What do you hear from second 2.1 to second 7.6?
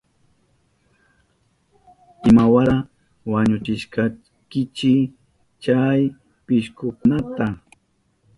¿Imawata wañuchishkankichi chay pishkukunata?